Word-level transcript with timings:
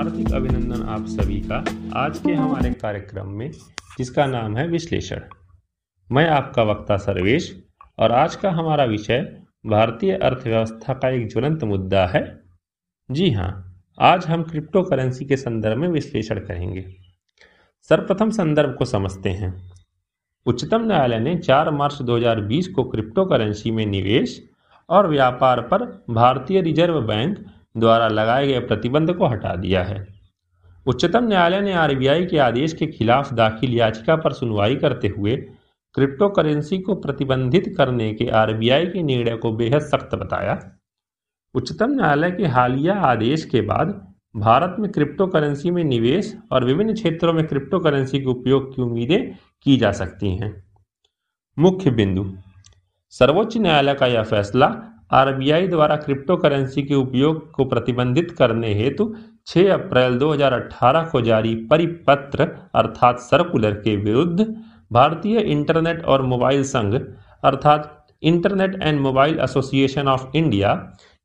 हार्दिक 0.00 0.32
अभिनंदन 0.32 0.82
आप 0.82 1.06
सभी 1.06 1.40
का 1.40 1.64
आज 2.00 2.18
के 2.18 2.32
हमारे 2.32 2.70
कार्यक्रम 2.70 3.28
में, 3.28 3.50
जिसका 3.98 4.26
नाम 4.26 4.56
है 4.56 4.66
विश्लेषण। 4.68 5.20
मैं 6.12 6.28
आपका 6.28 6.62
वक्ता 6.62 6.96
सर्वेश, 6.96 7.64
और 7.98 8.12
आज 8.12 8.36
का 8.36 8.50
हमारा 8.50 8.84
विषय 8.84 9.42
भारतीय 9.66 10.12
अर्थव्यवस्था 10.16 10.94
का 10.94 11.08
एक 11.08 11.28
ज्वलंत 11.28 11.64
मुद्दा 11.64 12.06
है। 12.06 12.40
जी 13.10 13.30
हाँ 13.30 13.82
आज 13.98 14.26
हम 14.26 14.42
क्रिप्टो 14.42 14.82
करेंसी 14.82 15.24
के 15.24 15.36
संदर्भ 15.36 15.78
में 15.78 15.88
विश्लेषण 15.88 16.38
करेंगे। 16.38 16.96
सर्वप्रथम 17.82 18.30
संदर्भ 18.30 18.74
को 18.78 18.84
समझते 18.84 19.30
हैं। 19.30 19.70
उच्चतम 20.46 20.86
न्यायालय 20.86 21.18
ने 21.18 21.38
4 21.38 21.70
मार्च 21.70 22.02
2020 22.02 22.68
को 22.68 22.84
क्रिप्टो 22.84 23.24
करेंसी 23.24 23.70
में 23.70 23.86
निवेश 23.86 24.50
और 24.88 25.08
व्यापार 25.08 25.60
पर 25.60 26.04
भारतीय 26.10 26.60
रिज़र्व 26.60 27.00
बैंक 27.00 27.46
द्वारा 27.76 28.08
लगाए 28.08 28.46
गए 28.46 28.60
प्रतिबंध 28.60 29.12
को 29.12 29.26
हटा 29.26 29.54
दिया 29.54 29.82
है। 29.82 30.06
उच्चतम 30.86 31.24
न्यायालय 31.24 31.60
ने 31.60 31.72
आरबीआई 31.72 32.26
के 32.26 32.38
आदेश 32.38 32.72
के 32.72 32.86
खिलाफ 32.86 33.32
दाखिल 33.32 33.74
याचिका 33.74 34.16
पर 34.16 34.32
सुनवाई 34.32 34.76
करते 34.76 35.08
हुए 35.08 35.36
क्रिप्टो 35.94 36.28
करेंसी 36.28 36.78
को 36.78 36.94
प्रतिबंधित 36.94 37.74
करने 37.78 38.12
के 38.14 38.28
आरबीआई 38.30 38.86
के 38.86 39.02
निर्णय 39.02 39.36
को 39.36 39.52
बेहद 39.52 39.80
सख्त 39.80 40.14
बताया। 40.14 40.58
उच्चतम 41.54 41.90
न्यायालय 41.90 42.30
के 42.30 42.46
हालिया 42.46 42.94
आदेश 42.94 43.44
के 43.44 43.60
बाद 43.60 43.88
भारत 44.36 44.76
में 44.78 44.90
क्रिप्टो 44.92 45.26
करेंसी 45.26 45.70
में 45.70 45.82
निवेश 45.84 46.36
और 46.52 46.64
विभिन्न 46.64 46.94
क्षेत्रों 46.94 47.32
में 47.32 47.46
क्रिप्टो 47.46 47.78
करेंसी 47.78 48.20
के 48.20 48.26
उपयोग 48.26 48.74
की 48.76 48.82
उम्मीदें 48.82 49.32
की 49.62 49.76
जा 49.76 49.90
सकती 49.92 50.36
हैं। 50.36 50.52
मुख्य 51.58 51.90
बिंदु, 51.90 52.24
सर्वोच्च 53.12 53.56
न्यायालय 53.56 53.94
का 53.94 54.06
यह 54.06 54.22
फैसला 54.22 54.66
आरबीआई 55.12 55.68
द्वारा 55.68 55.96
क्रिप्टो 55.96 56.36
करेंसी 56.36 56.82
के 56.82 56.94
उपयोग 56.94 57.50
को 57.50 57.64
प्रतिबंधित 57.64 58.30
करने 58.30 58.74
हेतु 58.74 59.14
6 59.46 59.70
अप्रैल 59.70 60.18
2018 60.18 61.10
को 61.10 61.20
जारी 61.20 61.54
परिपत्र 61.54 62.42
अर्थात 62.74 63.18
सर्कुलर 63.18 63.72
के 63.72 63.96
विरुद्ध 63.96 64.56
भारतीय 64.92 65.38
इंटरनेट 65.38 66.04
और 66.04 66.22
मोबाइल 66.22 66.62
संघ, 66.62 66.94
अर्थात 67.44 68.06
internet 68.22 68.82
and 68.82 69.00
mobile 69.00 69.38
association 69.38 70.08
of 70.08 70.36
India, 70.36 70.74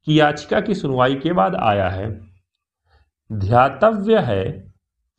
की 0.07 0.19
याचिका 0.19 0.59
की 0.61 0.73
सुनवाई 0.73 1.15
के 1.15 1.33
बाद 1.33 1.55
आया 1.55 1.89
है। 1.89 2.21
ध्यातव्य 3.31 4.19
है 4.19 4.43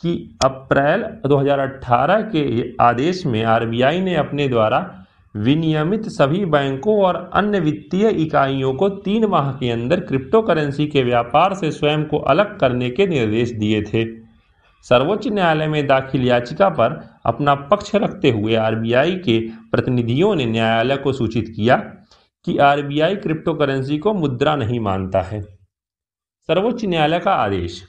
कि 0.02 0.38
अप्रैल 0.44 1.02
2018 1.26 2.20
के 2.22 2.74
आदेश 2.80 3.26
में 3.26 3.44
आरबीआई 3.44 4.00
ने 4.00 4.14
अपने 4.14 4.48
द्वारा 4.48 5.05
विनियमित 5.36 6.08
सभी 6.08 6.44
बैंकों 6.44 7.04
और 7.04 7.30
अन्य 7.34 7.60
वित्तीय 7.60 8.08
इकाइयों 8.08 8.74
को 8.74 8.88
तीन 8.88 9.24
माह 9.24 9.52
के 9.52 9.70
अंदर 9.70 10.00
क्रिप्टो 10.00 10.42
करेंसी 10.42 10.86
के 10.86 11.02
व्यापार 11.02 11.54
से 11.54 11.70
स्वयं 11.70 12.04
को 12.04 12.18
अलग 12.18 12.58
करने 12.58 12.90
के 12.90 13.06
निर्देश 13.06 13.50
दिए 13.50 13.82
थे। 13.82 14.04
सर्वोच्च 14.82 15.28
न्यायालय 15.28 15.66
में 15.66 15.86
दाखिल 15.86 16.26
याचिका 16.26 16.68
पर 16.68 17.18
अपना 17.26 17.54
पक्ष 17.54 17.94
रखते 17.94 18.30
हुए 18.30 18.54
आरबीआई 18.54 19.14
के 19.14 19.38
प्रतिनिधियों 19.70 20.34
ने 20.34 20.46
न्यायालय 20.46 20.96
को 20.96 21.12
सूचित 21.12 21.52
किया 21.56 21.76
कि 22.44 22.58
आरबीआई 22.58 23.16
क्रिप्टो 23.16 23.54
करेंसी 23.54 23.98
को 23.98 24.14
मुद्रा 24.14 24.56
नहीं 24.56 24.80
मानता 24.80 25.20
है। 25.20 25.40
सर्वोच्च 26.48 26.84
न्यायालय 26.84 27.18
का 27.18 27.32
आदेश। 27.32 27.82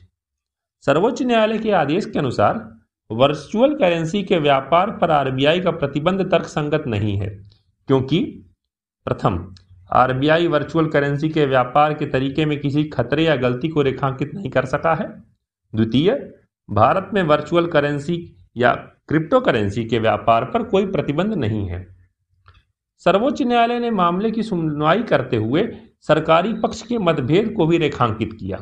सर्वोच्च 0.85 1.21
न्यायालय 1.23 1.57
के 1.57 1.71
आदेश 1.71 2.05
के 2.05 2.19
अनुसार 2.19 2.76
वर्चुअल 3.09 3.73
करेंसी 3.75 4.23
के 4.23 4.37
व्यापार 4.37 4.91
पर 4.91 5.11
आरबीआई 5.11 5.59
का 5.59 5.71
प्रतिबंध 5.71 6.31
तर्कसंगत 6.31 6.83
नहीं 6.87 7.17
है, 7.17 7.27
क्योंकि 7.87 8.19
प्रथम, 9.05 9.55
आरबीआई 9.91 10.47
वर्चुअल 10.47 10.87
करेंसी 10.87 11.29
के 11.29 11.45
व्यापार 11.45 11.93
के 11.93 12.05
तरीके 12.05 12.45
में 12.45 12.59
किसी 12.59 12.83
खतरे 12.83 13.25
या 13.25 13.35
गलती 13.35 13.69
को 13.69 13.81
रेखांकित 13.81 14.33
नहीं 14.33 14.49
कर 14.49 14.65
सका 14.65 14.95
है। 14.95 15.07
द्वितीय, 15.73 16.33
भारत 16.69 17.09
में 17.13 17.23
वर्चुअल 17.23 17.67
करेंसी 17.67 18.35
या 18.57 18.73
क्रिप्टो 19.07 19.39
करेंसी 19.39 19.85
के 19.85 19.99
व्यापार 19.99 20.45
पर 20.45 20.63
कोई 20.63 20.85
प्रतिबंध 20.85 21.33
नहीं 21.33 21.67
है। 21.67 21.85
सर्वोच्च 22.97 23.41
न्यायालय 23.41 23.79
ने 23.79 23.91
मामले 23.91 24.31
की 24.31 24.43
सुनवाई 24.43 25.03
करते 25.03 25.37
हुए 25.37 25.67
सरकारी 26.01 26.53
पक्ष 26.53 26.81
के 26.81 26.97
मतभेद 26.97 27.53
को 27.57 27.65
भी 27.67 27.77
रेखांकित 27.77 28.33
किया। 28.33 28.57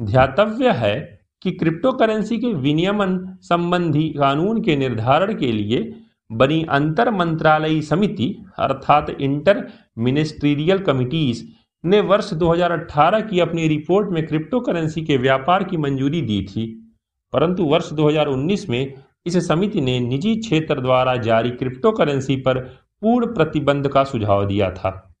ध्यातव्य 0.00 0.70
है 0.70 1.15
कि 1.42 1.50
क्रिप्टो 1.50 1.92
करेंसी 1.92 2.38
के 2.38 2.52
विनियमन 2.52 3.38
संबंधी 3.42 4.08
कानून 4.08 4.62
के 4.62 4.76
निर्धारण 4.76 5.34
के 5.34 5.52
लिए 5.52 5.92
बनी 6.32 6.66
अंतर 6.70 7.10
मंत्रालयी 7.10 7.82
समिति, 7.82 8.44
अर्थात 8.58 9.10
इंटर 9.10 9.68
मिनिस्ट्रियल 9.98 10.78
कमिटीज, 10.78 11.52
ने 11.84 12.00
वर्ष 12.00 12.34
2018 12.34 13.20
की 13.20 13.40
अपनी 13.40 13.68
रिपोर्ट 13.68 14.10
में 14.10 14.26
क्रिप्टो 14.26 14.60
करेंसी 14.60 15.04
के 15.04 15.16
व्यापार 15.16 15.64
की 15.64 15.76
मंजूरी 15.76 16.22
दी 16.22 16.42
थी। 16.42 16.94
परंतु 17.32 17.64
वर्ष 17.64 17.92
2019 17.92 18.68
में 18.68 18.94
इस 19.26 19.48
समिति 19.48 19.80
ने 19.80 20.00
निजी 20.00 20.36
क्षेत्र 20.36 20.80
द्वारा 20.80 21.16
जारी 21.16 21.50
क्रिप्टो 21.50 21.92
करेंसी 21.92 22.36
पर 22.36 22.58
पूर्ण 23.00 23.34
प्रतिबंध 23.34 23.88
का 23.88 24.04
सुझाव 24.04 24.46
दिया 24.46 24.70
था। 24.70 25.14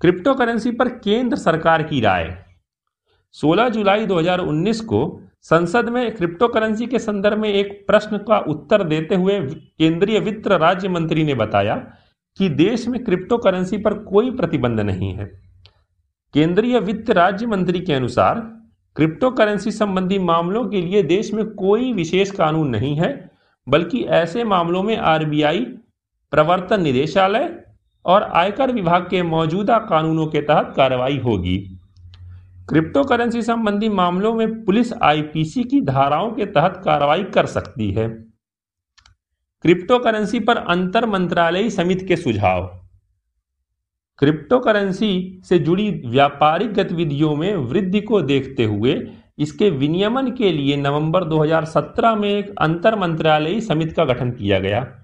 क्रिप्टो 0.00 0.34
करेंसी 0.34 0.70
पर 0.70 0.88
केंद्र 0.88 1.36
सरकार 1.36 1.82
की 1.82 2.00
राय। 2.00 2.44
16 3.32 3.68
जुलाई 3.68 4.06
2019 4.06 4.80
को 4.80 5.22
संसद 5.42 5.88
में 5.88 6.14
क्रिप्टो 6.16 6.48
करेंसी 6.48 6.86
के 6.86 6.98
संदर्भ 6.98 7.38
में 7.38 7.48
एक 7.48 7.86
प्रश्न 7.86 8.18
का 8.18 8.38
उत्तर 8.38 8.82
देते 8.84 9.14
हुए 9.14 9.40
केंद्रीय 9.40 10.20
वित्त 10.20 10.46
राज्य 10.46 10.88
मंत्री 10.88 11.24
ने 11.24 11.34
बताया 11.34 11.76
कि 12.38 12.48
देश 12.48 12.88
में 12.88 13.04
क्रिप्टो 13.04 13.38
करेंसी 13.38 13.78
पर 13.78 13.94
कोई 13.94 14.30
प्रतिबंध 14.30 14.80
नहीं 14.80 15.12
है। 15.14 15.24
केंद्रीय 16.34 16.80
वित्त 16.80 17.10
राज्य 17.10 17.46
मंत्री 17.46 17.80
के 17.80 17.92
अनुसार 17.92 18.40
क्रिप्टो 18.96 19.30
करेंसी 19.30 19.70
संबंधी 19.70 20.18
मामलों 20.18 20.64
के 20.64 20.80
लिए 20.80 21.02
देश 21.02 21.32
में 21.34 21.44
कोई 21.46 21.92
विशेष 21.92 22.30
कानून 22.30 22.68
नहीं 22.68 22.94
है, 22.96 23.30
बल्कि 23.68 24.02
ऐसे 24.02 24.44
मामलों 24.44 24.82
में 24.82 24.96
आरबीआई, 24.96 25.64
प्रवर्तन 26.32 26.82
निदेशालय 26.82 27.64
और 28.04 28.22
आयकर 28.22 28.72
विभाग 28.72 29.02
के 29.02 29.22
मौजूदा 29.22 29.78
कानूनों 29.78 30.26
के 30.26 30.40
तहत 30.40 30.72
कार्रवाई 30.76 31.18
होगी। 31.18 31.79
क्रिप्टो 32.70 33.04
करेंसी 33.04 33.42
संबंधी 33.42 33.88
मामलों 33.88 34.34
में 34.34 34.64
पुलिस 34.64 34.92
आईपीसी 34.92 35.64
की 35.64 35.80
धाराओं 35.80 36.30
के 36.32 36.46
तहत 36.46 36.82
कार्रवाई 36.84 37.24
कर 37.24 37.46
सकती 37.46 37.90
है। 37.90 38.08
क्रिप्टो 39.62 39.98
करेंसी 39.98 40.40
पर 40.40 40.56
अंतर 40.56 41.06
मंत्रालयी 41.06 41.70
समिति 41.70 42.06
के 42.06 42.16
सुझाव। 42.16 42.66
क्रिप्टो 44.18 44.58
करेंसी 44.58 45.40
से 45.44 45.58
जुड़ी 45.58 46.02
व्यापारिक 46.06 46.72
गतिविधियों 46.74 47.36
में 47.36 47.54
वृद्धि 47.54 48.00
को 48.00 48.22
देखते 48.22 48.64
हुए 48.64 49.08
इसके 49.38 49.70
विनियमन 49.70 50.30
के 50.30 50.52
लिए 50.52 50.76
नवंबर 50.76 51.24
2017 51.24 52.14
में 52.14 52.28
एक 52.28 52.54
अंतर 52.58 52.98
मंत्रालयी 52.98 53.60
समिति 53.60 53.94
का 53.94 54.04
गठन 54.04 54.30
किया 54.30 54.58
गया। 54.58 54.99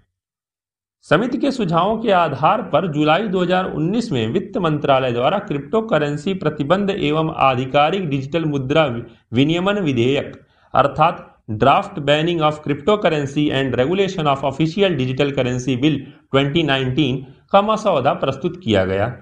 समिति 1.03 1.39
के 1.39 1.51
सुझावों 1.51 1.97
के 1.99 2.11
आधार 2.11 2.63
पर 2.63 2.87
जुलाई 2.93 3.29
2019 3.29 4.11
में 4.13 4.27
वित्त 4.29 4.57
मंत्रालय 4.59 5.13
द्वारा 5.13 5.39
क्रिप्टो 5.39 5.81
करेंसी 5.83 6.35
प्रतिबंध 6.35 6.91
एवं 6.91 7.33
आधिकारिक 7.39 8.09
डिजिटल 8.09 8.45
मुद्रा 8.45 8.85
विनियमन 9.33 9.79
विधेयक, 9.79 10.33
अर्थात 10.75 11.45
draft 11.51 12.01
banning 12.01 12.41
of 12.41 12.61
crypto 12.63 12.97
currency 12.97 13.49
and 13.49 13.75
regulation 13.75 14.27
of 14.27 14.45
official 14.45 14.97
digital 14.97 15.31
currency 15.31 15.77
bill 15.77 16.01
2019 16.35 17.23
का 17.53 17.63
मसौदा 17.63 18.15
प्रस्तुत 18.15 18.61
किया 18.65 18.85
गया। 18.85 19.13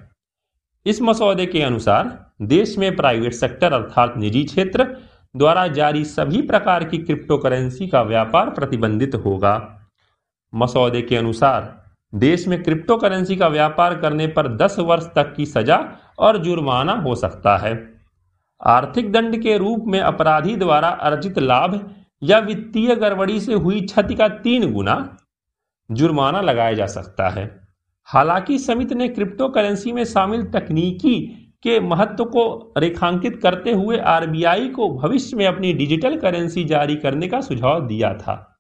इस 0.87 1.03
मसौदे 1.03 1.47
के 1.47 1.63
अनुसार, 1.63 2.33
देश 2.43 2.79
में 2.79 2.97
प्राइवेट 2.97 3.33
सेक्टर 3.33 3.73
अर्थात 3.73 4.15
निजी 4.17 4.45
क्षेत्र 4.45 4.85
द्वारा 5.37 5.67
जारी 5.67 6.05
सभी 6.05 6.43
प्रकार 6.43 6.85
की 6.85 6.99
क्रिप्टो 6.99 7.39
करेंसी 7.39 7.87
का 7.87 8.03
व्यापार 8.03 8.51
प्रतिबंधित 8.51 9.15
होगा। 9.15 9.81
मसौदे 10.55 11.03
के 11.03 11.17
अनुसार, 11.17 11.85
देश 12.15 12.49
में 12.49 12.63
क्रिप्टो 12.63 12.97
करेंसी 12.97 13.37
का 13.37 13.49
व्यापार 13.49 13.95
करने 14.01 14.27
पर 14.27 14.57
10 14.57 14.77
वर्ष 14.79 15.05
तक 15.15 15.35
की 15.37 15.47
सजा 15.47 15.93
और 16.19 16.39
जुर्माना 16.39 16.93
हो 16.93 17.15
सकता 17.15 17.57
है। 17.57 17.95
आर्थिक 18.67 19.13
दंड 19.13 19.43
के 19.43 19.59
रूप 19.59 19.85
में 19.87 20.01
अपराधी 20.01 20.57
द्वारा 20.57 20.89
अर्जित 20.89 21.39
लाभ 21.39 21.95
या 22.23 22.39
वित्तीय 22.39 22.97
गड़बड़ी 22.97 23.41
से 23.41 23.55
हुई 23.55 23.81
क्षति 23.81 24.15
का 24.15 24.29
तीन 24.29 24.73
गुना 24.73 25.17
जुर्माना 25.91 26.41
लगाया 26.41 26.73
जा 26.73 26.87
सकता 26.87 27.29
है। 27.29 27.61
हालाँकि 28.05 28.59
समिति 28.59 28.95
ने 28.95 29.09
क्रिप्टो 29.09 29.49
करेंसी 29.49 29.93
में 29.93 30.05
शामिल 30.05 30.43
तकनीकी 30.43 31.21
के 31.63 31.81
महत्व 31.81 32.25
को 32.25 32.75
रेखांकित 32.79 33.41
करते 33.43 33.73
हुए 33.73 33.97
आरबीआई 33.97 34.69
को 34.69 34.89
भविष्य 34.91 35.37
में 35.37 35.47
अपनी 35.47 35.73
डिजिटल 35.73 36.17
करेंसी 36.17 36.65
जारी 36.65 36.97
करने 36.97 37.29
का 37.29 37.41
सुझाव 37.41 37.87
दिया 37.87 38.15
था। 38.15 38.54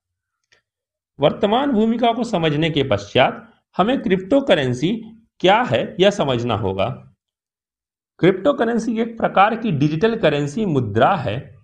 वर्तमान 1.19 1.70
भूमिका 1.70 2.12
को 2.12 2.25
समझने 2.25 2.70
के 2.70 2.82
पश्चात 2.82 3.52
हमें 3.76 4.02
क्रिप्टो 4.02 4.40
करेंसी 4.40 4.90
क्या 5.40 5.62
है 5.62 5.96
यह 6.00 6.11
समझना 6.11 6.55
होगा। 6.55 6.87
क्रिप्टो 8.19 8.52
करेंसी 8.52 9.00
एक 9.00 9.19
प्रकार 9.19 9.55
की 9.55 9.70
डिजिटल 9.70 10.16
करेंसी 10.16 10.66
मुद्रा 10.66 11.14
है, 11.16 11.55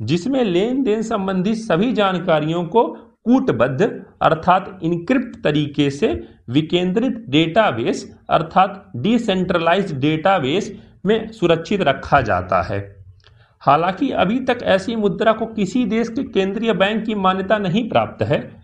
जिसमें 0.00 0.44
लेन 0.44 0.82
देन 0.82 1.02
संबंधी 1.02 1.54
सभी 1.54 1.92
जानकारियों 1.92 2.64
को 2.64 2.86
कूटबद्ध 3.24 3.82
अर्थात 4.22 4.78
इनक्रिप्ट 4.82 5.42
तरीके 5.44 5.90
से 5.90 6.28
विकेंद्रित 6.48 7.24
डेटाबेस 7.28 8.18
अर्थात 8.30 8.92
डिसेंट्रलाइज्ड 8.96 9.98
डेटाबेस 9.98 10.72
में 11.06 11.30
सुरक्षित 11.32 11.80
रखा 11.80 12.20
जाता 12.20 12.62
है। 12.62 13.04
हालाँकि 13.60 14.10
अभी 14.10 14.40
तक 14.40 14.58
ऐसी 14.62 14.96
मुद्रा 14.96 15.32
को 15.32 15.46
किसी 15.46 15.84
देश 15.84 16.08
के 16.08 16.22
केंद्रीय 16.22 16.72
बैंक 16.72 17.04
की 17.06 17.14
मान्यता 17.14 17.58
नहीं 17.58 17.88
प्राप्त 17.88 18.22
है 18.22 18.57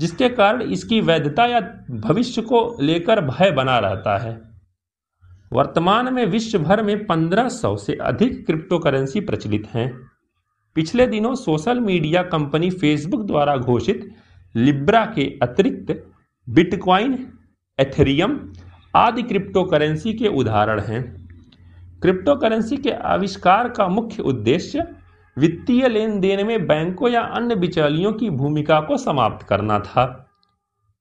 जिसके 0.00 0.28
कारण 0.28 0.62
इसकी 0.62 1.00
वैधता 1.00 1.46
या 1.46 1.60
भविष्य 1.90 2.42
को 2.42 2.76
लेकर 2.80 3.20
भय 3.20 3.50
बना 3.50 3.78
रहता 3.78 4.18
है। 4.18 4.40
वर्तमान 5.52 6.14
में 6.14 6.26
विश्व 6.26 6.58
भर 6.58 6.82
में 6.82 7.06
1500 7.06 7.76
से 7.76 7.94
अधिक 7.94 8.46
क्रिप्टो 8.46 8.78
करेंसी 8.78 9.20
प्रचलित 9.20 9.68
हैं। 9.74 10.10
पिछले 10.74 11.06
दिनों 11.06 11.34
सोशल 11.34 11.80
मीडिया 11.80 12.22
कंपनी 12.22 12.70
फेसबुक 12.70 13.26
द्वारा 13.26 13.56
घोषित 13.56 14.14
लिब्रा 14.56 15.04
के 15.04 15.38
अतिरिक्त 15.42 16.06
बिटकॉइन, 16.48 17.32
एथेरियम 17.78 18.52
आदि 18.96 19.22
क्रिप्टो 19.22 19.64
करेंसी 19.64 20.12
के 20.12 20.28
उदाहरण 20.28 20.80
हैं। 20.80 21.28
क्रिप्टो 22.02 22.36
करेंसी 22.36 22.76
के 22.76 22.90
आविष्कार 22.90 23.68
का 23.68 23.88
मुख्य 23.88 24.22
उद्देश्य 24.22 24.86
वित्तीय 25.38 25.88
लेन 25.88 26.20
देन 26.20 26.46
में 26.46 26.66
बैंकों 26.66 27.10
या 27.10 27.20
अन्य 27.20 27.56
बिचौलियों 27.56 28.12
की 28.12 28.30
भूमिका 28.30 28.80
को 28.80 28.96
समाप्त 28.96 29.46
करना 29.46 29.78
था। 29.78 30.24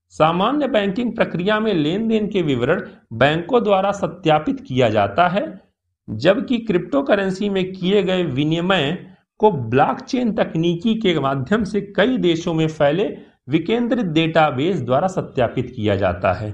सामान्य 0.09 0.67
बैंकिंग 0.67 1.15
प्रक्रिया 1.15 1.59
में 1.59 1.73
लेन 1.73 2.07
देन 2.07 2.27
के 2.27 2.41
विवरण 2.41 2.81
बैंकों 3.13 3.63
द्वारा 3.63 3.91
सत्यापित 3.91 4.59
किया 4.67 4.89
जाता 4.89 5.27
है, 5.27 5.61
जबकि 6.09 6.57
क्रिप्टो 6.57 7.01
करेंसी 7.01 7.49
में 7.49 7.71
किए 7.73 8.03
गए 8.03 8.23
विनिमय 8.23 8.97
को 9.37 9.51
ब्लॉकचेन 9.51 10.33
तकनीकी 10.33 10.95
के 10.95 11.19
माध्यम 11.19 11.63
से 11.63 11.81
कई 11.95 12.17
देशों 12.17 12.53
में 12.53 12.67
फैले 12.67 13.17
विकेंद्रित 13.49 14.05
डेटाबेस 14.05 14.81
द्वारा 14.81 15.07
सत्यापित 15.07 15.73
किया 15.75 15.95
जाता 15.95 16.33
है। 16.33 16.51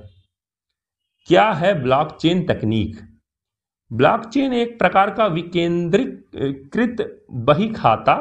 क्या 1.28 1.52
है 1.52 1.82
ब्लॉकचेन 1.84 2.46
तकनीक? 2.46 2.98
ब्लॉकचेन 3.94 4.54
एक 4.54 4.78
प्रकार 4.80 5.10
का 5.10 5.26
विकेंद्रीकृत 5.28 7.26
बही 7.32 7.68
खाता 7.70 8.14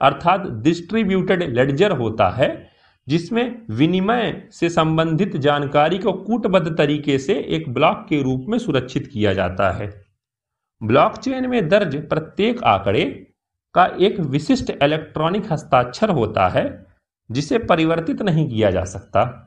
अर्थात 0.00 0.46
डिस्ट्रीब्यूटेड 0.62 1.42
लेडजर 1.42 1.92
होता 1.92 2.28
है, 2.28 2.70
जिसमें 3.06 3.62
विनिमय 3.70 4.48
से 4.52 4.68
संबंधित 4.68 5.36
जानकारी 5.36 5.98
को 5.98 6.12
कूटबद्ध 6.12 6.76
तरीके 6.78 7.18
से 7.18 7.34
एक 7.34 7.72
ब्लॉक 7.74 8.06
के 8.08 8.22
रूप 8.22 8.46
में 8.48 8.58
सुरक्षित 8.58 9.06
किया 9.12 9.32
जाता 9.34 9.70
है। 9.70 9.90
ब्लॉकचेन 10.82 11.48
में 11.50 11.68
दर्ज 11.68 11.96
प्रत्येक 12.08 12.62
आंकड़े 12.62 13.04
का 13.74 13.84
एक 14.00 14.20
विशिष्ट 14.20 14.70
इलेक्ट्रॉनिक 14.82 15.52
हस्ताक्षर 15.52 16.10
होता 16.10 16.48
है, 16.48 16.86
जिसे 17.30 17.58
परिवर्तित 17.58 18.22
नहीं 18.22 18.48
किया 18.48 18.70
जा 18.70 18.84
सकता। 18.84 19.46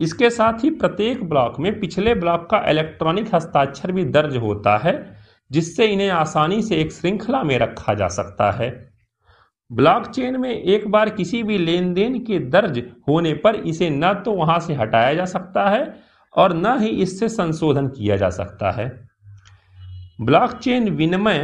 इसके 0.00 0.30
साथ 0.30 0.64
ही 0.64 0.70
प्रत्येक 0.70 1.28
ब्लॉक 1.28 1.58
में 1.60 1.78
पिछले 1.80 2.14
ब्लॉक 2.14 2.48
का 2.50 2.58
इलेक्ट्रॉनिक 2.70 3.34
हस्ताक्षर 3.34 3.92
भी 3.92 4.04
दर्ज 4.04 4.36
होता 4.36 4.76
है 4.78 5.15
जिससे 5.50 5.86
इन्हें 5.86 6.08
आसानी 6.10 6.62
से 6.62 6.76
एक 6.76 6.92
श्रृंखला 6.92 7.42
में 7.42 7.58
रखा 7.58 7.94
जा 7.94 8.08
सकता 8.08 8.50
है। 8.52 8.70
ब्लॉकचेन 9.70 10.36
में 10.40 10.50
एक 10.50 10.86
बार 10.88 11.10
किसी 11.10 11.42
भी 11.42 11.58
लेन 11.58 11.92
देन 11.94 12.18
के 12.24 12.38
दर्ज 12.48 12.82
होने 13.08 13.32
पर 13.34 13.54
इसे 13.66 13.90
न 13.90 14.12
तो 14.24 14.32
वहाँ 14.32 14.58
से 14.60 14.74
हटाया 14.74 15.14
जा 15.14 15.24
सकता 15.24 15.68
है 15.70 15.94
और 16.34 16.54
न 16.56 16.78
ही 16.80 16.88
इससे 17.02 17.28
संशोधन 17.28 17.88
किया 17.88 18.16
जा 18.16 18.30
सकता 18.30 18.70
है। 18.70 18.88
ब्लॉकचेन 20.20 20.88
विनिमय 20.90 21.38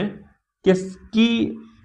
के 0.64 0.74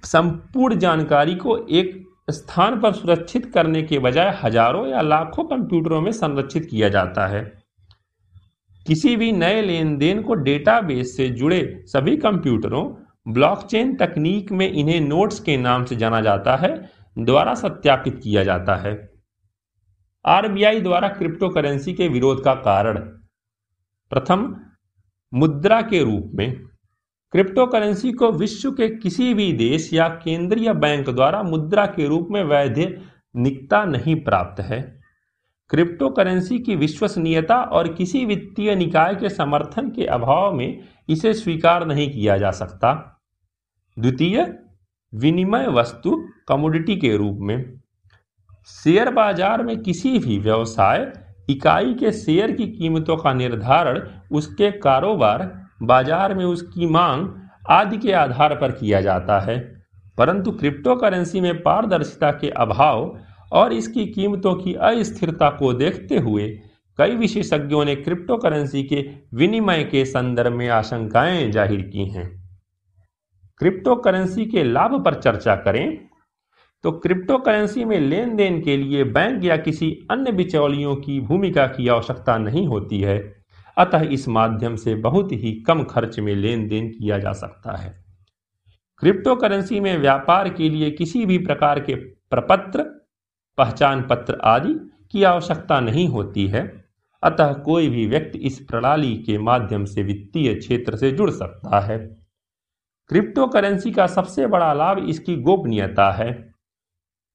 संपूर्ण 0.08 0.78
जानकारी 0.78 1.36
को 1.36 1.58
एक 1.70 1.96
स्थान 2.30 2.80
पर 2.80 2.94
सुरक्षित 2.94 3.46
करने 3.54 3.82
के 3.84 4.00
बजाय 4.00 4.38
हज़ारों 4.44 4.88
या 4.88 5.02
लाखों 5.02 5.44
कंप्यूटरों 5.44 6.02
में 6.02 6.12
संरक्षित 6.12 6.68
किया 6.72 6.90
जाता 6.90 7.28
है। 7.28 7.42
किसी 8.88 9.16
भी 9.16 9.32
नए 9.32 9.62
लेन 9.62 9.98
देन 9.98 10.22
को 10.22 10.34
डेटाबेस 10.34 11.18
से 11.18 11.30
जुड़े 11.30 11.84
सभी 11.86 12.18
कंप्यूटरों 12.18 13.04
ब्लॉकचेन 13.34 13.96
तकनीक 13.96 14.52
में 14.52 14.72
इन्हें 14.72 15.02
नोट्स 15.02 15.40
के 15.40 15.58
नाम 15.58 15.86
से 15.86 15.96
जाना 15.96 16.22
जाता 16.22 16.56
है, 16.56 16.90
द्वारा 17.20 17.54
सत्यापित 17.54 18.20
किया 18.24 18.44
जाता 18.44 18.76
है। 18.76 19.10
आरबीआई 20.26 20.82
द्वारा 20.82 21.08
क्रिप्टो 21.08 21.50
करेंसी 21.50 21.94
के 21.94 22.08
विरोध 22.08 22.44
का 22.44 22.54
कारण। 22.54 23.00
प्रथम, 24.10 24.60
मुद्रा 25.34 25.82
के 25.82 26.04
रूप 26.04 26.32
में। 26.36 26.64
क्रिप्टो 27.32 27.66
करेंसी 27.66 28.12
को 28.12 28.32
विश्व 28.32 28.72
के 28.72 28.96
किसी 28.96 29.34
भी 29.34 29.54
देश 29.54 29.94
या 29.94 30.08
केंद्रीय 30.08 30.74
बैंक 30.74 31.10
द्वारा 31.10 31.44
मुद्रा 31.44 31.86
के 31.86 32.08
रूप 32.08 32.28
में 32.32 32.44
वैध 32.44 33.02
निकता 33.36 33.86
नहीं 33.86 34.16
प्राप्त 34.16 34.62
है। 34.62 35.00
क्रिप्टो 35.70 36.10
करेंसी 36.10 36.60
की 36.60 36.76
विश्वसनीयता 36.76 37.56
और 37.56 37.94
किसी 37.94 38.26
वित्तीय 38.26 38.76
निकाय 38.76 39.16
के 39.16 39.30
समर्थन 39.30 39.90
के 39.90 40.06
अभाव 40.06 40.54
में 40.54 40.88
इसे 41.10 41.34
स्वीकार 41.34 41.86
नहीं 41.86 42.10
किया 42.12 42.38
जा 42.38 42.52
सकता। 42.52 42.94
द्वितीय, 44.00 44.56
विनिमय 45.14 45.68
वस्तु 45.68 46.24
कमोडिटी 46.48 46.96
के 46.96 47.16
रूप 47.18 47.38
में। 47.42 47.80
शेयर 48.68 49.10
बाज़ार 49.10 49.64
में 49.64 49.82
किसी 49.84 50.20
भी 50.20 50.38
व्यवसाय 50.40 51.12
इकाई 51.50 51.94
के 51.94 52.12
शेयर 52.12 52.52
की 52.52 52.68
कीमतों 52.68 53.18
का 53.18 53.34
निर्धारण, 53.34 54.02
उसके 54.32 54.72
कारोबार, 54.72 55.68
बाज़ार 55.84 56.34
में 56.34 56.46
उसकी 56.46 56.86
मांग 56.86 57.28
आदि 57.70 57.98
के 57.98 58.12
आधार 58.12 58.56
पर 58.56 58.72
किया 58.72 59.02
जाता 59.02 59.40
है। 59.40 59.60
परंतु 60.18 60.52
क्रिप्टो 60.52 60.96
करेंसी 60.96 61.42
में 61.42 61.64
पारदर्शिता 61.64 62.32
के 62.32 62.50
अभाव 62.50 63.18
और 63.52 63.74
इसकी 63.74 64.06
कीमतों 64.06 64.56
की 64.56 64.74
अस्थिरता 64.74 65.50
को 65.50 65.74
देखते 65.74 66.18
हुए 66.18 66.48
कई 67.00 67.16
विशेषज्ञों 67.16 67.84
ने 67.86 67.96
क्रिप्टो 67.96 68.38
करेंसी 68.38 68.84
के 68.84 69.06
विनिमय 69.34 69.84
के 69.84 70.04
संदर्भ 70.06 70.54
में 70.54 70.68
आशंकाएँ 70.70 71.52
ज़ाहिर 71.52 71.82
की 71.82 72.06
हैं। 72.06 72.26
क्रिप्टो 73.62 73.96
करेंसी 73.96 74.46
के 74.46 74.64
लाभ 74.64 75.04
पर 75.06 75.14
चर्चा 75.14 75.56
करें 75.56 75.98
तो 76.84 76.92
क्रिप्टो 76.92 77.38
करेंसी 77.38 77.86
में 77.86 78.00
लेन 78.00 78.36
देन 78.36 78.62
के 78.62 78.78
लिए 78.78 79.04
बैंक 79.04 79.44
या 79.44 79.58
किसी 79.58 79.92
अन्य 80.12 80.32
बिचौलियों 80.32 80.96
की 80.96 81.20
भूमिका 81.20 81.66
की 81.68 81.88
आवश्यकता 81.88 82.38
नहीं 82.38 82.66
होती 82.68 83.00
है। 83.02 83.18
अतः 83.78 84.02
इस 84.02 84.28
माध्यम 84.28 84.76
से 84.76 84.96
बहुत 84.96 85.32
ही 85.32 85.52
कम 85.68 85.84
खर्च 85.84 86.20
में 86.20 86.36
लेन 86.36 86.68
देन 86.68 86.90
किया 86.90 87.18
जा 87.20 87.32
सकता 87.32 87.78
है। 87.78 87.96
क्रिप्टो 89.02 89.36
करेंसी 89.36 89.80
में 89.80 89.98
व्यापार 89.98 90.50
के 90.50 90.70
लिए 90.70 90.92
किसी 90.92 91.26
भी 91.26 91.38
प्रकार 91.38 91.80
के 91.80 91.96
प्रपत्र 91.96 92.84
पहचान 93.58 94.02
पत्र 94.02 94.38
आदि 94.44 94.92
की 95.12 95.24
आवश्यकता 95.24 95.80
नहीं 95.80 96.08
होती 96.08 96.48
है। 96.48 96.86
अतः 97.24 97.54
कोई 97.54 97.90
भी 97.90 98.08
व्यक्ति 98.08 98.38
इस 98.38 98.60
प्रणाली 98.60 99.16
के 99.16 99.38
माध्यम 99.38 99.86
से 99.86 100.04
वित्तीय 100.04 100.56
क्षेत्र 100.56 100.96
से 100.96 101.12
जुड़ 101.12 101.30
सकता 101.30 101.80
है। 101.80 101.98
क्रिप्टो 103.08 103.48
करेंसी 103.48 103.92
का 103.92 104.08
सबसे 104.08 104.48
बड़ा 104.48 104.74
लाभ 104.74 105.10
इसकी 105.10 105.36
गोपनीयता 105.36 106.12
है। 106.12 106.54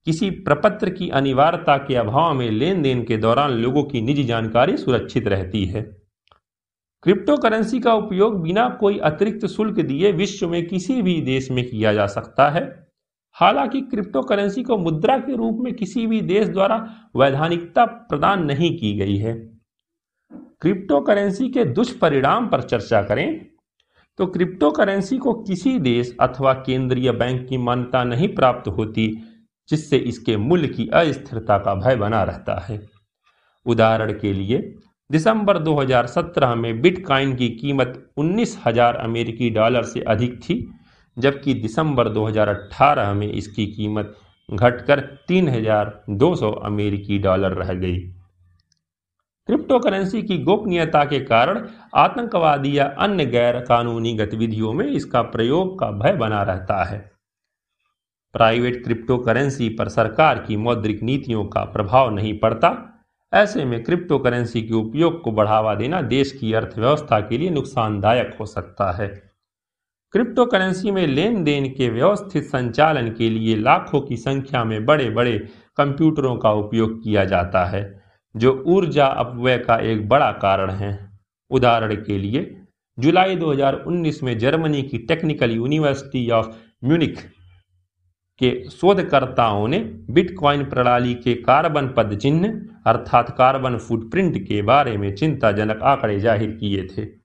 किसी 0.04 0.30
प्रपत्र 0.30 0.90
की 0.90 1.08
अनिवार्यता 1.08 1.76
के 1.76 1.94
अभाव 1.94 2.34
में 2.34 2.50
लेन 2.50 2.82
देन 2.82 3.04
के 3.04 3.16
दौरान 3.16 3.50
लोगों 3.50 3.84
की 3.84 4.02
निजी 4.02 4.24
जानकारी 4.24 4.76
सुरक्षित 4.76 5.28
रहती 5.28 5.64
है। 5.64 5.82
क्रिप्टो 7.02 7.36
करेंसी 7.36 7.80
का 7.80 7.94
उपयोग 7.94 8.42
बिना 8.42 8.68
कोई 8.68 8.98
अतिरिक्त 8.98 9.46
शुल्क 9.46 9.80
दिए 9.80 10.12
विश्व 10.12 10.48
में 10.48 10.68
किसी 10.68 11.02
भी 11.02 11.20
देश 11.20 11.50
में 11.50 11.70
किया 11.70 11.92
जा 11.92 12.06
सकता 12.06 12.50
है। 12.50 12.81
हालाँकि 13.36 13.80
क्रिप्टो 13.80 14.22
करेंसी 14.22 14.62
को 14.62 14.76
मुद्रा 14.78 15.16
के 15.18 15.36
रूप 15.36 15.58
में 15.60 15.72
किसी 15.74 16.06
भी 16.06 16.20
देश 16.22 16.48
द्वारा 16.48 16.76
वैधानिकता 17.16 17.84
प्रदान 17.84 18.44
नहीं 18.44 18.70
की 18.78 18.92
गई 18.96 19.16
है। 19.16 19.34
क्रिप्टो 20.62 21.00
करेंसी 21.00 21.48
के 21.48 21.64
दुष्परिणाम 21.64 22.46
पर 22.48 22.62
चर्चा 22.62 23.02
करें 23.02 23.40
तो 24.18 24.26
क्रिप्टो 24.26 24.70
करेंसी 24.70 25.18
को 25.18 25.32
किसी 25.34 25.78
देश 25.80 26.16
अथवा 26.20 26.52
केंद्रीय 26.56 27.12
बैंक 27.12 27.46
की 27.48 27.58
मान्यता 27.58 28.02
नहीं 28.04 28.28
प्राप्त 28.28 28.68
होती, 28.68 29.08
जिससे 29.68 29.96
इसके 29.98 30.36
मूल्य 30.36 30.68
की 30.68 30.88
अस्थिरता 30.88 31.58
का 31.58 31.74
भय 31.74 31.96
बना 31.96 32.22
रहता 32.22 32.58
है। 32.60 32.80
उदाहरण 33.66 34.12
के 34.12 34.32
लिए, 34.32 34.58
दिसंबर 35.10 35.58
2017 35.58 36.54
में 36.54 36.80
बिटकॉइन 36.80 37.34
की 37.36 37.48
कीमत 37.50 38.12
उन्नीस 38.16 38.58
हज़ार 38.66 38.96
अमेरिकी 38.96 39.50
डॉलर 39.50 39.82
से 39.84 40.00
अधिक 40.00 40.38
थी 40.40 40.56
जबकि 41.18 41.54
दिसंबर 41.54 42.08
2018 42.08 43.14
में 43.14 43.32
इसकी 43.32 43.66
कीमत 43.66 44.16
घटकर 44.50 45.00
3,200 45.00 46.52
अमेरिकी 46.52 47.18
डॉलर 47.18 47.52
रह 47.52 47.74
गई। 47.74 47.98
क्रिप्टो 49.46 49.78
करेंसी 49.78 50.22
की 50.22 50.38
गोपनीयता 50.38 51.04
के 51.04 51.20
कारण 51.20 51.68
आतंकवादी 51.94 52.78
या 52.78 52.84
अन्य 52.98 53.26
गैर 53.26 53.60
कानूनी 53.60 54.14
गतिविधियों 54.14 54.72
में 54.72 54.86
इसका 54.86 55.22
प्रयोग 55.22 55.78
का 55.80 55.90
भय 55.90 56.12
बना 56.12 56.42
रहता 56.42 56.84
है। 56.84 57.12
प्राइवेट 58.32 58.84
क्रिप्टो 58.84 59.18
करेंसी 59.18 59.68
पर 59.68 59.88
सरकार 59.88 60.38
की 60.38 60.56
मौद्रिक 60.56 61.02
नीतियों 61.02 61.44
का 61.44 61.64
प्रभाव 61.64 62.10
नहीं 62.10 62.38
पड़ता। 62.38 63.00
ऐसे 63.32 63.64
में 63.64 63.84
क्रिप्टो 63.84 64.18
करेंसी 64.18 64.62
के 64.62 64.74
उपयोग 64.74 65.22
को 65.22 65.30
बढ़ावा 65.30 65.74
देना 65.74 66.02
देश 66.02 66.32
की 66.32 66.52
अर्थव्यवस्था 66.52 67.20
के 67.20 67.38
लिए 67.38 67.50
नुकसानदायक 67.50 68.36
हो 68.40 68.46
सकता 68.46 68.92
है। 68.92 69.31
क्रिप्टो 70.14 70.44
करेंसी 70.46 70.90
में 70.90 71.06
लेन 71.06 71.42
देन 71.44 71.68
के 71.68 71.88
व्यवस्थित 71.88 72.44
संचालन 72.44 73.08
के 73.10 73.28
लिए 73.30 73.54
लाखों 73.56 74.00
की 74.00 74.16
संख्या 74.16 74.62
में 74.64 74.84
बड़े 74.86 75.08
बड़े 75.10 75.38
कंप्यूटरों 75.78 76.36
का 76.36 76.50
उपयोग 76.54 77.02
किया 77.04 77.24
जाता 77.24 77.64
है, 77.64 77.82
जो 78.34 78.52
ऊर्जा 78.66 79.06
अपव्यय 79.06 79.56
का 79.58 79.76
एक 79.82 80.08
बड़ा 80.08 80.30
कारण 80.32 80.70
है। 80.70 80.90
उदाहरण 81.50 81.94
के 81.96 82.18
लिए, 82.18 82.56
जुलाई 82.98 83.36
2019 83.36 84.22
में 84.22 84.36
जर्मनी 84.38 84.82
की 84.82 84.98
टेक्निकल 84.98 85.50
यूनिवर्सिटी 85.50 86.28
ऑफ़ 86.30 86.50
म्यूनिक 86.84 87.18
के 88.40 88.52
शोधकर्ताओं 88.70 89.66
ने 89.68 89.78
बिटकॉइन 90.10 90.64
प्रणाली 90.64 91.14
के 91.14 91.34
कार्बन 91.42 91.88
पद 91.88 92.16
चिन्ह 92.18 92.52
अर्थात 92.86 93.34
कार्बन 93.38 93.76
फुटप्रिंट 93.78 94.38
के 94.38 94.62
बारे 94.64 94.96
में 94.96 95.14
चिंताजनक 95.14 95.82
आंकड़े 95.84 96.20
ज़ाहिर 96.20 96.50
किए 96.50 96.86
थे। 96.88 97.21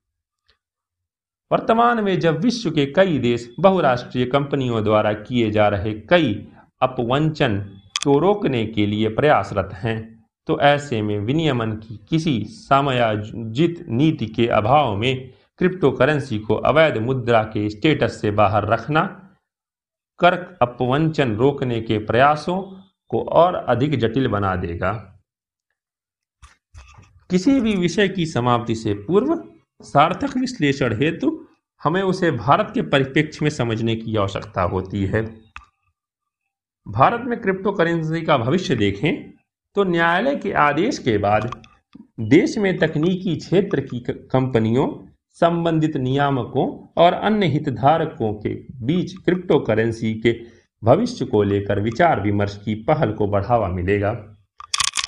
वर्तमान 1.52 2.04
में 2.04 2.20
जब 2.20 2.40
विश्व 2.40 2.72
के 2.72 2.86
कई 2.86 3.18
देश 3.20 3.56
बहुराष्ट्रीय 3.60 4.26
कंपनियों 4.26 4.84
द्वारा 4.84 5.14
किए 5.14 5.52
जा 5.52 5.68
रहे 5.68 5.94
कई 5.94 6.48
अपवंचन 6.82 7.60
को 8.04 8.20
रोकने 8.20 8.66
के 8.66 8.86
लिए 8.86 9.10
प्रयासरत 9.10 9.70
हैं 9.74 10.26
तो 10.48 10.60
ऐसे 10.60 11.02
में 11.02 11.20
विनियमन 11.20 11.72
की 11.72 12.00
किसी 12.10 12.46
समायोजित 12.46 13.86
नीति 13.90 14.26
के 14.26 14.48
अभाव 14.48 14.96
में 14.96 15.34
क्रिप्टो 15.58 15.92
करेंसी 15.92 16.40
को 16.40 16.56
अवैध 16.56 16.98
मुद्रा 16.98 17.44
के 17.44 17.70
स्टेटस 17.70 18.22
से 18.22 18.32
बाहर 18.32 18.68
रखना 18.68 19.02
कर 20.20 20.34
अपवंचन 20.62 21.36
रोकने 21.36 21.82
के 21.82 21.98
प्रयासों 21.98 22.62
को 23.10 23.24
और 23.24 23.56
अधिक 23.56 24.00
जटिल 24.00 24.28
बना 24.28 24.56
देगा। 24.56 24.92
किसी 27.30 27.60
भी 27.60 27.76
विषय 27.76 28.08
की 28.08 28.26
समाप्ति 28.26 28.76
से 28.76 28.94
पूर्व 28.94 29.44
सार्थक 29.82 30.38
विश्लेषण 30.38 30.98
हेतु 31.02 31.37
हमें 31.84 32.02
उसे 32.02 32.32
भारत 32.32 32.72
के 32.74 32.82
परिप्रेक्ष्य 32.82 33.40
में 33.44 33.50
समझने 33.50 33.96
की 33.96 34.16
आवश्यकता 34.16 34.62
होती 34.62 35.06
है। 35.06 35.22
भारत 36.86 37.24
में 37.26 37.40
क्रिप्टो 37.42 37.72
करेंसी 37.72 38.22
का 38.22 38.38
भविष्य 38.38 38.76
देखें 38.76 39.32
तो 39.76 39.84
न्यायालय 39.84 40.36
के 40.36 40.52
आदेश 40.52 40.98
के 40.98 41.18
बाद 41.18 41.50
देश 42.20 42.58
में 42.58 42.78
तकनीकी 42.78 43.36
क्षेत्र 43.36 43.82
की 43.82 44.00
कंपनियों, 44.10 44.88
संबंधित 45.32 45.98
नियामकों 45.98 46.68
और 46.98 47.14
अन्य 47.14 47.48
हितधारकों 47.48 48.34
के 48.34 48.54
बीच 48.86 49.14
क्रिप्टो 49.18 49.60
करेंसी 49.60 50.14
के 50.14 50.36
भविष्य 50.84 51.26
को 51.26 51.44
लेकर 51.44 51.80
विचार 51.80 52.22
विमर्श 52.22 52.60
की 52.66 52.76
पहल 52.84 53.12
को 53.12 53.28
बढ़ावा 53.28 53.68
मिलेगा। 53.68 54.10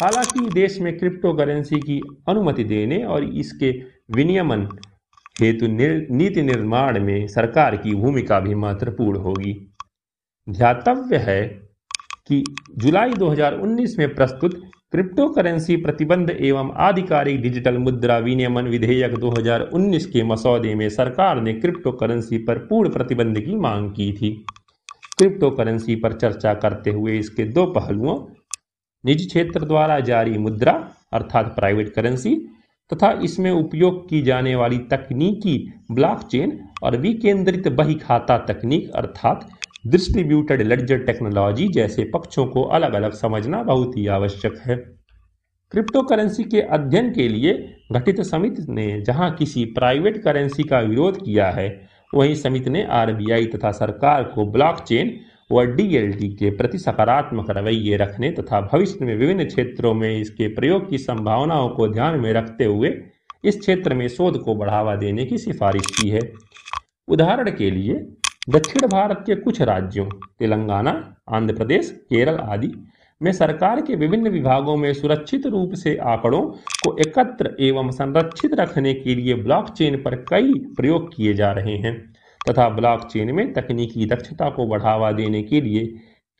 हालाँकि 0.01 0.49
देश 0.49 0.79
में 0.79 0.97
क्रिप्टो 0.97 1.33
करेंसी 1.33 1.79
की 1.79 1.99
अनुमति 2.27 2.63
देने 2.63 3.03
और 3.03 3.23
इसके 3.23 3.71
विनियमन 4.11 4.67
हेतु 5.41 5.67
नीति 6.15 6.41
निर्माण 6.41 6.99
में 6.99 7.27
सरकार 7.27 7.75
की 7.77 7.95
भूमिका 7.95 8.39
भी 8.39 8.55
महत्वपूर्ण 8.55 9.19
होगी। 9.19 9.53
ध्यातव्य 10.47 11.17
है 11.17 11.45
कि 12.27 12.43
जुलाई 12.77 13.13
2019 13.13 13.97
में 13.99 14.13
प्रस्तुत 14.15 14.61
क्रिप्टो 14.91 15.27
करेंसी 15.29 15.75
प्रतिबंध 15.77 16.29
एवं 16.29 16.71
आधिकारिक 16.77 17.41
डिजिटल 17.41 17.77
मुद्रा 17.77 18.17
विनियमन 18.17 18.67
विधेयक 18.67 19.13
2019 19.15 20.05
के 20.05 20.23
मसौदे 20.23 20.73
में 20.75 20.87
सरकार 20.89 21.41
ने 21.41 21.53
क्रिप्टो 21.53 21.91
करेंसी 21.91 22.37
पर 22.37 22.57
पूर्ण 22.57 22.89
प्रतिबंध 22.89 23.39
की 23.39 23.55
मांग 23.55 23.89
की 23.91 24.11
थी। 24.13 24.31
क्रिप्टो 25.17 25.49
करेंसी 25.49 25.95
पर 25.95 26.13
चर्चा 26.13 26.53
करते 26.53 26.89
हुए 26.89 27.17
इसके 27.17 27.43
दो 27.43 27.65
पहलुओं, 27.65 28.17
निजी 29.03 29.25
क्षेत्र 29.25 29.65
द्वारा 29.65 29.99
जारी 29.99 30.37
मुद्रा, 30.37 30.71
अर्थात 31.13 31.55
प्राइवेट 31.55 31.93
करेंसी 31.93 32.35
तथा 32.89 33.11
इसमें 33.23 33.51
उपयोग 33.51 34.07
की 34.09 34.21
जाने 34.21 34.55
वाली 34.55 34.77
तकनीकी 34.91 35.57
ब्लॉकचेन 35.91 36.59
और 36.83 36.97
विकेंद्रित 36.97 37.67
बही 37.67 37.95
खाता 37.95 38.37
तकनीक 38.45 38.89
अर्थात 38.91 39.49
डिस्ट्रीब्यूटेड 39.87 40.61
लेडजर 40.61 40.99
टेक्नोलॉजी 40.99 41.67
जैसे 41.67 42.03
पक्षों 42.13 42.45
को 42.45 42.63
अलग 42.69 42.93
अलग 42.93 43.13
समझना 43.13 43.61
बहुत 43.63 43.97
ही 43.97 44.07
आवश्यक 44.07 44.57
है। 44.59 44.75
क्रिप्टो 45.71 46.01
करेंसी 46.01 46.43
के 46.43 46.61
अध्ययन 46.61 47.11
के 47.13 47.27
लिए 47.27 47.53
गठित 47.91 48.21
समिति 48.21 48.65
ने 48.69 49.01
जहाँ 49.01 49.31
किसी 49.35 49.65
प्राइवेट 49.65 50.17
करेंसी 50.23 50.63
का 50.63 50.79
विरोध 50.79 51.23
किया 51.25 51.49
है, 51.51 51.69
वहीं 52.13 52.35
समिति 52.35 52.69
ने 52.69 52.83
आरबीआई 52.91 53.45
तथा 53.45 53.71
सरकार 53.71 54.23
को 54.23 54.45
ब्लॉकचेन 54.51 55.19
व 55.51 55.63
डीएलटी 55.65 56.29
के 56.29 56.49
प्रति 56.49 56.77
सकारात्मक 56.77 57.49
रवैये 57.49 57.97
रखने 57.97 58.31
तथा 58.31 58.61
भविष्य 58.61 59.05
में 59.05 59.15
विभिन्न 59.15 59.45
क्षेत्रों 59.45 59.93
में 59.93 60.19
इसके 60.19 60.47
प्रयोग 60.47 60.89
की 60.89 60.97
संभावनाओं 60.97 61.69
को 61.69 61.87
ध्यान 61.87 62.19
में 62.19 62.33
रखते 62.33 62.65
हुए 62.65 62.93
इस 63.43 63.59
क्षेत्र 63.59 63.93
में 63.93 64.07
शोध 64.07 64.43
को 64.43 64.55
बढ़ावा 64.55 64.95
देने 64.95 65.25
की 65.25 65.37
सिफारिश 65.37 65.89
की 65.91 66.09
है। 66.09 66.21
उदाहरण 67.07 67.51
के 67.51 67.71
लिए, 67.71 67.93
दक्षिण 68.49 68.87
भारत 68.87 69.23
के 69.27 69.35
कुछ 69.35 69.61
राज्यों, 69.61 70.05
तेलंगाना, 70.39 71.15
आंध्र 71.29 71.55
प्रदेश, 71.55 71.89
केरल 72.09 72.35
आदि 72.35 72.71
में 73.21 73.31
सरकार 73.31 73.81
के 73.81 73.95
विभिन्न 73.95 74.29
विभागों 74.29 74.77
में 74.77 74.93
सुरक्षित 74.93 75.45
रूप 75.45 75.73
से 75.73 75.95
आंकड़ों 75.97 76.41
को 76.81 76.95
एकत्र 76.97 77.55
एवं 77.59 77.91
संरक्षित 77.91 78.53
रखने 78.53 78.93
के 78.93 79.15
लिए 79.15 79.33
ब्लॉकचेन 79.33 79.97
पर 79.97 80.15
कई 80.15 80.53
प्रयोग 80.53 81.15
किए 81.15 81.33
जा 81.33 81.51
रहे 81.51 81.75
हैं। 81.77 82.13
तथा 82.41 82.67
ब्लॉकचेन 82.69 83.31
में 83.31 83.51
तकनीकी 83.53 84.05
दक्षता 84.05 84.49
को 84.49 84.65
बढ़ावा 84.67 85.11
देने 85.11 85.41
के 85.43 85.61
लिए 85.61 85.85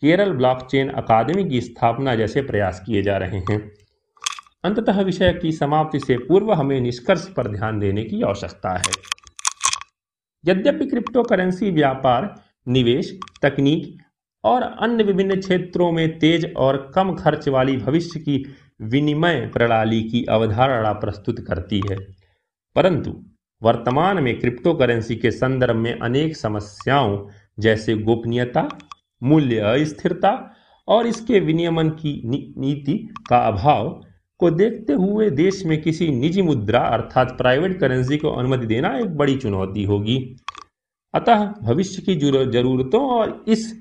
केरल 0.03 0.31
ब्लॉकचेन 0.31 0.89
अकादमी 0.89 1.43
की 1.49 1.61
स्थापना 1.61 2.15
जैसे 2.15 2.41
प्रयास 2.41 2.81
किए 2.85 3.01
जा 3.01 3.17
रहे 3.17 3.39
हैं। 3.49 3.59
अंततः 4.63 5.01
विषय 5.01 5.33
की 5.33 5.51
समाप्ति 5.51 5.99
से 5.99 6.17
पूर्व 6.17 6.51
हमें 6.53 6.79
निष्कर्ष 6.81 7.27
पर 7.27 7.47
ध्यान 7.47 7.79
देने 7.79 8.03
की 8.03 8.21
आवश्यकता 8.21 8.77
है। 8.77 8.91
यद्यपि 10.43 10.85
क्रिप्टो 10.85 11.23
करेंसी 11.23 11.71
व्यापार, 11.71 12.33
निवेश, 12.67 13.19
तकनीक 13.41 13.97
और 14.43 14.61
अन्य 14.61 15.03
विभिन्न 15.03 15.39
क्षेत्रों 15.39 15.91
में 15.91 16.19
तेज 16.19 16.53
और 16.57 16.77
कम 16.95 17.13
खर्च 17.15 17.47
वाली 17.49 17.77
भविष्य 17.77 18.19
की 18.19 18.43
विनिमय 18.81 19.39
प्रणाली 19.53 20.01
की 20.03 20.23
अवधारणा 20.29 20.93
प्रस्तुत 20.93 21.39
करती 21.39 21.81
है, 21.89 21.97
परंतु 22.75 23.11
वर्तमान 23.61 24.23
में 24.23 24.39
क्रिप्टो 24.39 24.73
करेंसी 24.73 25.15
के 25.15 25.31
संदर्भ 25.31 25.75
में 25.75 25.99
अनेक 25.99 26.37
समस्याओं 26.37 27.17
जैसे 27.59 27.95
गोपनीयता, 27.95 28.67
मूल्य 29.23 29.59
अस्थिरता 29.59 30.55
और 30.87 31.07
इसके 31.07 31.39
विनियमन 31.39 31.89
की 31.89 32.21
नीति 32.57 32.93
का 33.29 33.37
अभाव 33.37 33.89
को 34.39 34.49
देखते 34.51 34.93
हुए 34.93 35.29
देश 35.29 35.63
में 35.65 35.81
किसी 35.81 36.07
निजी 36.11 36.41
मुद्रा 36.41 36.79
अर्थात 36.79 37.37
प्राइवेट 37.37 37.79
करेंसी 37.79 38.17
को 38.17 38.29
अनुमति 38.29 38.65
देना 38.65 38.97
एक 38.97 39.17
बड़ी 39.17 39.35
चुनौती 39.35 39.83
होगी। 39.83 40.17
अतः 41.13 41.45
भविष्य 41.61 42.01
की 42.01 42.15
जरूरतों 42.45 43.01
और 43.09 43.43
इस 43.47 43.71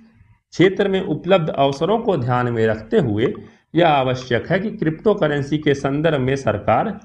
क्षेत्र 0.51 0.89
में 0.89 1.01
उपलब्ध 1.01 1.49
अवसरों 1.49 1.99
को 1.99 2.17
ध्यान 2.17 2.53
में 2.53 2.67
रखते 2.67 2.99
हुए 2.99 3.33
यह 3.75 3.89
आवश्यक 3.89 4.51
है 4.51 4.59
कि 4.61 4.71
क्रिप्टो 4.71 5.15
करेंसी 5.15 5.59
के 5.59 5.75
संदर्भ 5.75 6.21
में 6.21 6.37
सरकार 6.37 7.01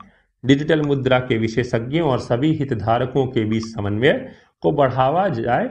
डिजिटल 0.45 0.81
मुद्रा 0.81 1.19
के 1.19 1.38
विशेषज्ञों 1.38 2.09
और 2.09 2.19
सभी 2.19 2.53
हितधारकों 2.53 3.25
के 3.27 3.45
बीच 3.45 3.63
समन्वय 3.63 4.13
को 4.62 4.71
बढ़ावा 4.71 5.27
जाए, 5.29 5.69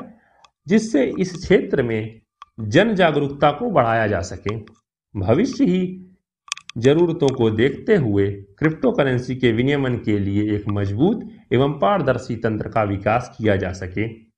जिससे 0.67 1.05
इस 1.19 1.35
क्षेत्र 1.37 1.83
में 1.83 2.21
जन 2.61 2.95
जागरूकता 2.95 3.50
को 3.50 3.71
बढ़ाया 3.71 4.07
जा 4.07 4.21
सके। 4.21 4.57
भविष्य 5.14 5.64
ही 5.64 5.99
जरूरतों 6.79 7.29
को 7.29 7.50
देखते 7.50 7.97
हुए 7.97 8.31
क्रिप्टो 8.59 8.93
करेंसी 8.93 9.37
के 9.37 9.52
विनियमन 9.52 9.97
के 9.97 10.19
लिए 10.19 10.55
एक 10.57 10.64
मज़बूत 10.69 11.29
एवं 11.52 11.73
पारदर्शी 11.73 12.37
तंत्र 12.37 12.69
का 12.69 12.83
विकास 12.83 13.35
किया 13.38 13.57
जा 13.57 13.73
सके। 13.73 14.32